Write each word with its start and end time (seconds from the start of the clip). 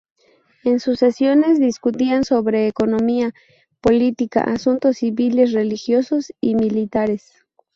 En 0.63 0.79
sus 0.79 0.97
sesiones 0.97 1.59
discutían 1.59 2.23
sobre 2.23 2.67
economía, 2.67 3.35
política, 3.81 4.41
asuntos 4.43 4.97
civiles, 4.97 5.51
religiosos 5.51 6.33
y 6.41 6.55
militares. 6.55 7.45